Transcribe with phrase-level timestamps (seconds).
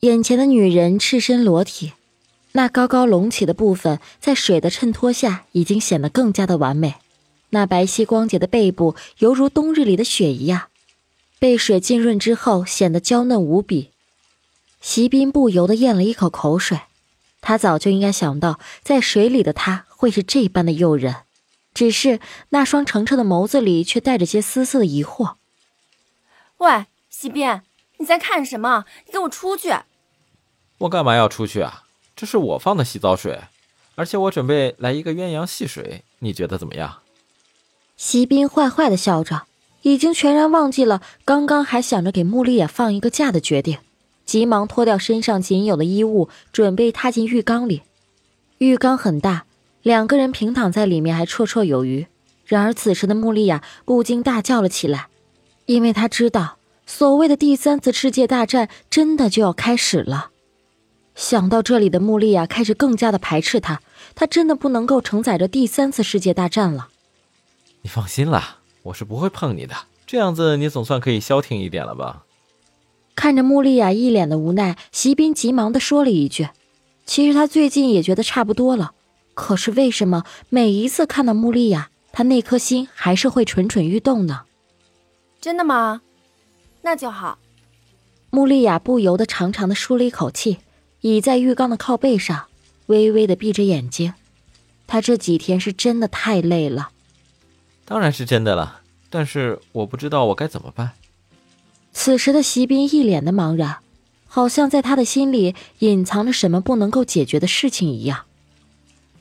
[0.00, 1.92] 眼前的女人赤身裸体，
[2.52, 6.94] 那高高隆起的部分在水的衬托下已经显得更加的完美。
[7.50, 10.68] 那白皙光洁的背部犹如冬日里的雪一样，
[11.38, 13.90] 被水浸润之后显得娇嫩无比。
[14.80, 16.80] 席斌不由得咽了一口口水，
[17.42, 21.16] 他早就应该想到在水里的她会是这般的诱人，
[21.74, 25.34] 只是那双澄澈的眸子里却带着些丝丝的疑惑。
[26.56, 27.60] 喂，席斌，
[28.00, 28.86] 你在看什么？
[29.06, 29.72] 你给我出去！
[30.78, 31.84] 我干嘛要出去啊？
[32.16, 33.38] 这是我放的洗澡水，
[33.94, 36.98] 而且我准备来一个鸳鸯戏水，你觉得怎么样？
[37.98, 39.42] 席斌坏坏的笑着，
[39.82, 43.78] 已经全然忘记了刚刚还想着给穆丽亚放一个假的决定，
[44.24, 47.82] 急忙脱掉身上仅有的衣物，准备踏进浴缸里。
[48.56, 49.44] 浴缸很大，
[49.82, 52.06] 两个人平躺在里面还绰绰有余。
[52.46, 55.08] 然而此时的穆丽亚不禁大叫了起来，
[55.66, 56.56] 因为她知道
[56.92, 60.30] 所谓的第三次世界大战真的就要开始了。
[61.14, 63.80] 想到这里的穆丽亚开始更加的排斥他，
[64.16, 66.88] 他真的不能够承载着第三次世界大战了。
[67.82, 72.24] 你放心啦，我是不会碰你的，这样子你总算可以消停一点了吧？
[73.14, 76.48] 看着穆丽亚一脸的无奈，席斌急忙的说了一句
[77.06, 78.90] ：“其实他最近也觉得差不多了，
[79.34, 84.42] 可是为什么每一次看到穆丽亚，他那颗心还是会蠢蠢欲动呢？”
[85.40, 86.02] 真的吗？
[86.82, 87.38] 那就好。
[88.30, 90.58] 穆丽亚不由得长长的舒了一口气。
[91.02, 92.48] 倚在浴缸的靠背上，
[92.86, 94.12] 微微的闭着眼睛。
[94.86, 96.90] 她这几天是真的太累了。
[97.86, 100.90] 当然是真的了，但是我不知道我该怎么办。
[101.94, 103.78] 此时的席斌一脸的茫然，
[104.26, 108.26] 好像在他的心里隐藏着什么不能够解决的事情一样。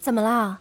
[0.00, 0.58] 怎么啦？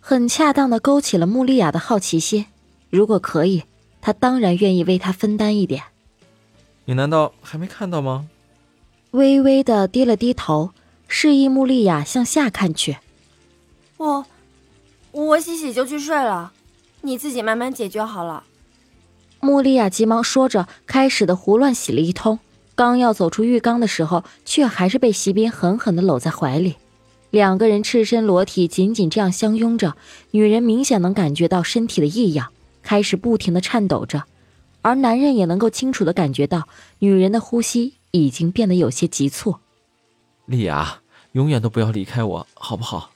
[0.00, 2.46] 很恰当的勾起了穆丽亚的好奇心。
[2.88, 3.64] 如果可以，
[4.00, 5.82] 他当然愿意为他分担一点。
[6.86, 8.26] 你难道还没看到吗？
[9.12, 10.70] 微微的低了低头，
[11.08, 12.98] 示意穆丽亚向下看去。
[13.96, 14.26] 我，
[15.12, 16.52] 我洗洗就去睡了，
[17.02, 18.44] 你自己慢慢解决好了。
[19.40, 22.38] 穆丽亚急忙说着，开始的胡乱洗了一通。
[22.74, 26.74] 刚要走出浴缸的时候，却还是被席斌狠狠的搂在怀里。
[27.30, 29.96] 两个人赤身裸体，紧紧这样相拥着，
[30.32, 32.50] 女人明显能感觉到身体的异样，
[32.82, 34.24] 开始不停的颤抖着，
[34.84, 36.68] 而男人也能够清楚的感觉到
[37.00, 37.94] 女人的呼吸。
[38.16, 39.56] 已经变得有些急促，
[40.46, 41.00] 丽雅，
[41.32, 43.10] 永远都不要离开我，好不好？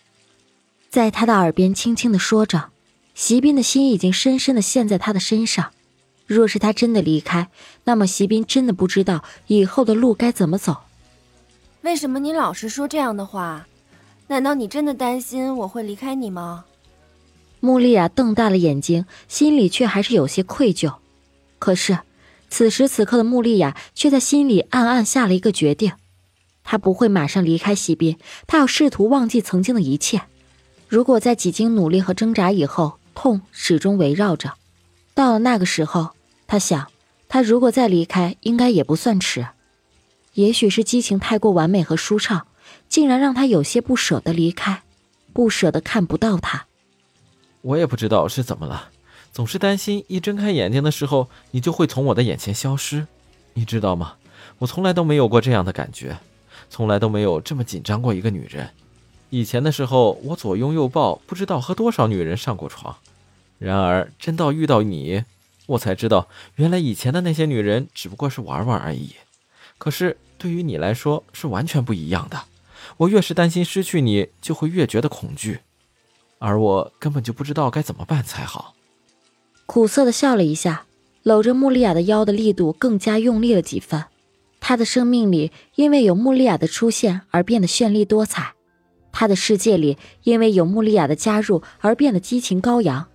[0.90, 2.70] 在他的耳边轻轻的说着。
[3.14, 5.70] 席斌的心已经深深的陷在他的身上。
[6.26, 7.48] 若是他真的离开，
[7.84, 10.78] 那么席斌真的不知道以后的路该怎么走。
[11.82, 13.68] 为什么你老是说这样的话？
[14.26, 16.64] 难道你真的担心我会离开你吗？
[17.60, 20.92] 穆丽亚瞪大了眼睛，心里却还是有些愧疚。
[21.58, 21.98] 可是。
[22.50, 25.92] 此时此刻的穆丽亚却在心里暗暗下了一个决定，
[26.64, 30.22] 她不会马上离开席斌，她要试图忘记曾经的一切。
[30.88, 34.54] 如果在几经努力和挣扎以后，痛始终围绕着，
[35.12, 36.12] 到了那个时候，
[36.46, 36.90] 她想，
[37.28, 39.46] 她如果再离开，应该也不算迟。
[40.32, 42.46] 也许是激情太过完美和舒畅，
[42.88, 44.82] 竟然让她有些不舍得离开，
[45.34, 46.64] 不舍得看不到他。
[47.60, 48.88] 我也不知道是怎么了。
[49.32, 53.06] 总是担心一睁开眼睛的时候，你就会从我的眼前消失，
[53.54, 54.14] 你知道吗？
[54.58, 56.18] 我从来都没有过这样的感觉，
[56.68, 58.70] 从来都没有这么紧张过一个女人。
[59.30, 62.96] 以前的时候，我左拥右抱，不知道和多少女人上过床。
[63.58, 65.24] 然而，真到遇到你，
[65.66, 69.16] 我才知道，原来以前的那些女人只不过是玩玩而已。
[69.76, 72.42] 可是对于你来说，是完全不一样的。
[72.96, 75.60] 我越是担心失去你，就会越觉得恐惧，
[76.38, 78.74] 而我根本就不知道该怎么办才好。
[79.68, 80.86] 苦涩的笑了一下，
[81.22, 84.02] 搂着穆丽亚的腰的力度更加用力了几分。
[84.60, 88.54] 他的生命里因为有穆丽亚的出现而变得绚丽多彩，
[89.12, 93.06] 他的世界里因为有穆丽亚的加入而变得激情高扬。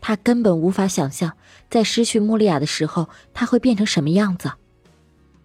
[0.00, 1.34] 他根本无法想象，
[1.68, 4.50] 在失去穆丽亚的时候他会变成什么样子。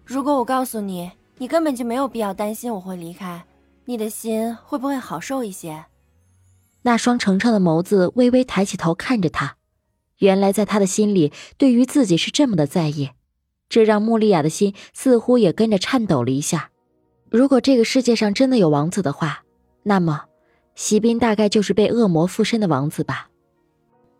[0.02, 3.44] 如果我告诉你，你根本就没有必要担心我会离开，
[3.84, 5.84] 你的心会不会好受一些？
[6.80, 9.56] 那双澄澈的眸子微微抬起头看着他。
[10.18, 13.10] 原来在他的心里，对于自己是这么的在意，
[13.68, 16.70] 这让穆丽亚的心似乎也跟着颤抖了一下。
[17.30, 19.42] 如果这个世界上真的有王子的话，
[19.82, 20.26] 那么，
[20.74, 23.28] 席斌大概就是被恶魔附身的王子吧？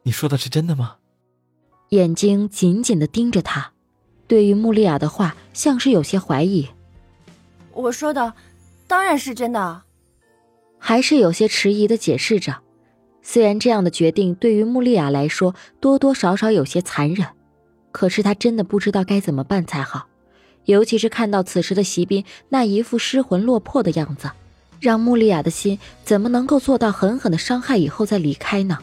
[0.02, 0.96] 你说的是真的吗？
[1.91, 3.73] 眼睛紧紧的盯着他，
[4.26, 6.69] 对于穆丽亚的话，像是有些怀疑。
[7.73, 8.35] 我说的，
[8.88, 9.82] 当然是真的。
[10.79, 12.63] 还是有些迟疑的解释着。
[13.26, 17.26] 虽然这样的决定对于穆丽亚来说多多少少有些残忍，
[17.90, 20.06] 可是她真的不知道该怎么办才好。
[20.66, 24.30] 尤其是看到此时的席斌那一副失魂落魄的样子，
[24.78, 28.78] 让穆丽亚的心怎么能够做到狠狠的伤害以后再离开呢？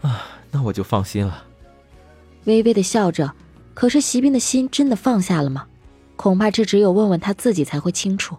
[0.00, 1.44] 啊，那我就放心了。
[2.44, 3.32] 微微的笑着，
[3.72, 5.66] 可是席斌的心真的放下了吗？
[6.16, 8.36] 恐怕这只有问问他自己才会清楚。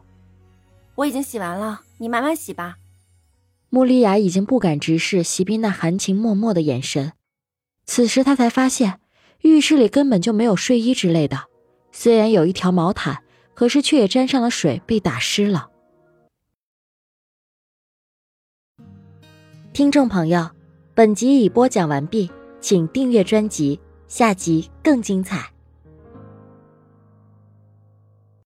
[0.95, 2.77] 我已经洗完了，你慢慢洗吧。
[3.69, 7.13] 穆丽亚已经不敢直视席斌那含情脉脉的眼神，
[7.85, 9.00] 此时她才发现
[9.41, 11.45] 浴室里根本就没有睡衣之类的。
[11.91, 13.23] 虽然有一条毛毯，
[13.53, 15.69] 可是却也沾上了水，被打湿了。
[19.73, 20.51] 听众朋友，
[20.94, 22.29] 本集已播讲完毕，
[22.62, 25.54] 请订阅专辑，下集更精彩。